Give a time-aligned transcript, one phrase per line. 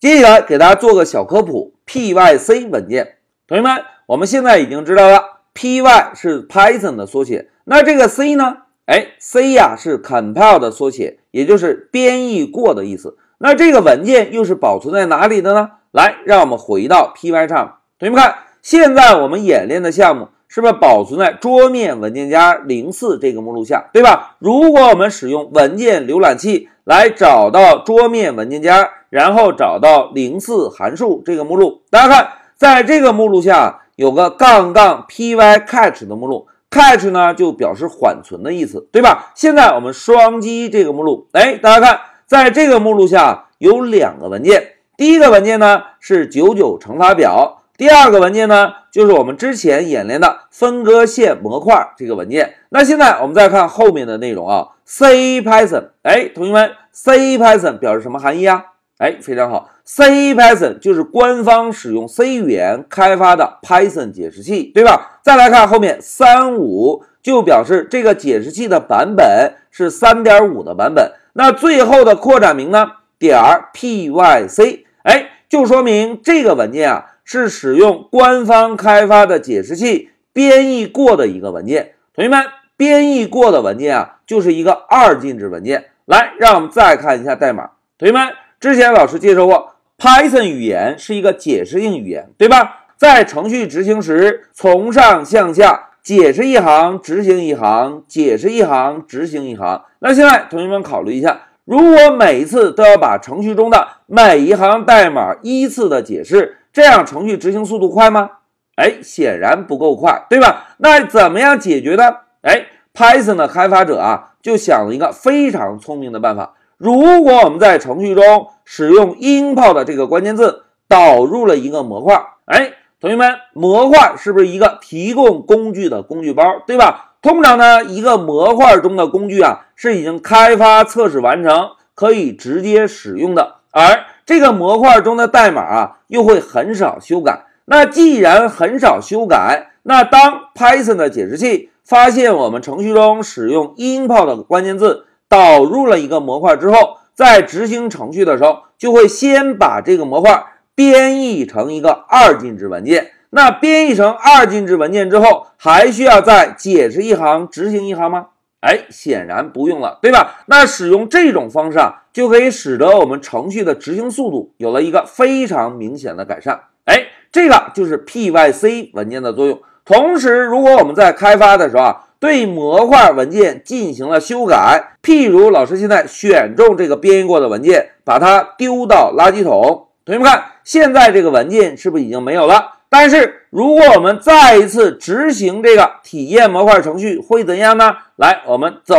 [0.00, 3.16] 接下来给大家做个小科普，pyc 文件，
[3.48, 8.58] 同学们，我们现在已经知道了，py 是 Python 的缩写，那这个 c 呢？
[8.86, 13.16] 哎，c 呀是 compile 的缩写，也就是编译过的意思。
[13.38, 15.70] 那这个文件又是保存在哪里的呢？
[15.90, 24.36] 来，让我们回到 py 上，同学们看，现在我们演练的项目是不是保存在桌面文件夹零四这个目录下，对吧？
[24.38, 28.90] 如果我们使用文件浏览器来找到桌面文件夹。
[29.10, 39.32] 然后找到零四函数这个目录，大家看，在这个目录下有个杠杠 py catch 的目录，catch 呢就表示缓存的意思，对吧？
[39.34, 52.54] 现在我们双击这个目录，哎，大家看，在这个目录下有两个文件，第一个文件呢是九九乘法表，第二个文件呢就是我们之前演练的分割线模块这个文件。
[52.68, 58.64] 那现在我们再看后面的内容啊，C Python，哎，同学们，C Python 表示什么含义啊？
[58.98, 65.20] 哎，非常好，C Python 就是官方使用 C 语言开发的 Python 解释器，对吧？
[65.22, 71.12] 再来看后面三五，就表示这个解释器的版本是三点五的版本。
[71.34, 72.90] 那最后的扩展名呢？
[73.20, 73.40] 点
[73.72, 81.92] pyc，哎，就说明这个文件啊是使用官方开发的解释器编译过的一个文件。
[82.12, 82.44] 同学们，
[82.76, 85.90] 编译过的文件啊就是一个二进制文件。
[86.04, 88.28] 来，让我们再看一下代码，同学们。
[88.60, 92.86] 之前老师介绍过，Python 语言是一个解释性语言，对吧？
[92.96, 99.84] 在程序执行时，从上向下解释一行，执行一行，解释一行，执行一行。
[100.00, 108.28] 那现在同学们考虑一下，如果每一次都要把程序中的每一行代码依次的解释，这样程序执行速度快吗？
[108.74, 110.74] 哎，显然不够快，对吧？
[110.78, 112.12] 那怎么样解决呢？
[112.42, 116.54] 哎，Python 的开发者啊，就想了一个非常聪明的办法。
[116.78, 127.16] 如果我们在程序中使用 import 的这个关键字导入了一个模块，哎，同学们，模块是不是一个提供工具的工具包，对吧？
[127.20, 137.46] 通常呢，一个模块中的工具啊是已经开发测试完成，可以直接使用的，而这个模块中的代码啊又会很少修改。
[137.64, 145.06] 那既然很少修改，那当 Python 的解释器发现我们程序中使用 import 的关键字。
[145.28, 150.44] 导入了一个模块之后，在执行程序的时候，就会先把这个模块
[150.74, 153.12] 编译成一个二进制文件。
[153.30, 158.28] 那编译成二进制文件之后，还需要再解释一行、执行一行吗？
[158.60, 160.42] 哎，显然不用了，对吧？
[160.46, 166.62] 那使用这种方式啊，就可以使得我们程序的执行速度有了一个非常明显的改善。
[166.86, 169.60] 哎，这个就是 pyc 文件的作用。
[169.84, 179.86] 同时，如果我们在开发的时候啊，对模块文件进行了修改，譬如老师现在选中这个编译过的文件，把它丢到垃圾桶。
[180.04, 182.72] 同学们看，现在这个文件是不是已经没有了？
[182.88, 187.98] 但是如果我们再一次执行这个体验模块程序，会怎样呢？
[188.16, 188.96] 来，我们走，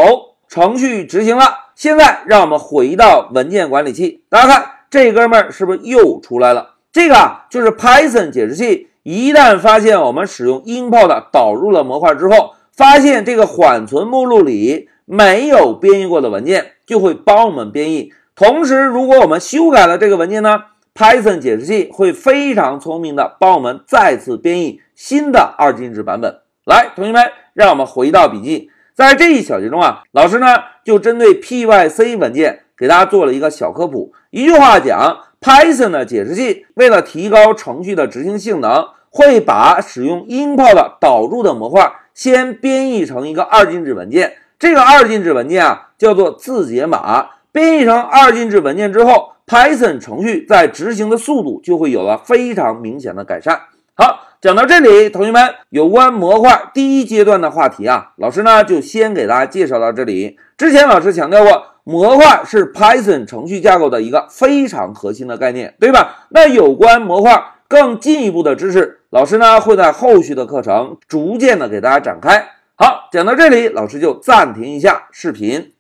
[0.48, 1.46] 程序执行了。
[1.76, 6.76] 现在让我们回到文件管理器，大家看这哥们儿是不是又出来了？
[6.94, 12.54] 这个啊，就是 Python 解释器，一旦发现我们使用 import 导入了模块之后。
[12.80, 18.14] 发现这个缓存目录里没有编译过的文件，就会帮我们编译。
[18.34, 20.62] 同时，如果我们修改了这个文件呢
[20.96, 26.40] ，Python 解释器会非常聪明的帮我们再次编译新的二进制版本。
[26.66, 27.22] 来，同学们，
[27.54, 30.48] 让我们回到笔记，在这一小节中啊，老师呢
[30.86, 34.14] 就针对 pyc 文件给大家做了一个小科普。
[34.30, 41.92] 一句话讲，Python 的解释器为了提高程序的执行性能，会把使用 import 导入的模块。
[42.20, 47.30] 先编译成一个二进制文件，这个二进制文件啊叫做字节码。
[47.54, 53.62] 编译成二进制文件之后，Python 程序在执行的速度就会有了非常明显的改善。
[53.96, 60.38] 好，讲到这里，同学们，有关模块第一阶段的话题啊，老师呢就先给大家介绍到这里。
[60.58, 66.28] 之前老师强调过，模块是 Python 程序架构的一个非常核心的概念，对吧？
[66.32, 69.00] 那有关模块更进一步的知识。
[69.12, 72.50] 老师呢会在后续的课程逐渐的给大家展开。
[72.76, 75.74] 好，讲到这里，老师就暂停一下视频。